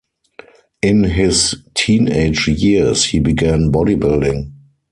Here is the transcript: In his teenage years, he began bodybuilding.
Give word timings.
In 0.81 1.03
his 1.03 1.55
teenage 1.75 2.47
years, 2.47 3.05
he 3.05 3.19
began 3.19 3.71
bodybuilding. 3.71 4.51